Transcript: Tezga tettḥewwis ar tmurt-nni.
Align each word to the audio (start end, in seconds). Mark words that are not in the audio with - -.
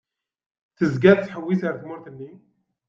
Tezga 0.77 1.13
tettḥewwis 1.15 1.61
ar 1.67 1.75
tmurt-nni. 1.77 2.31